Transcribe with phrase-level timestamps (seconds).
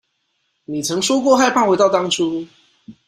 [0.65, 2.47] 你曾說過害怕回到當初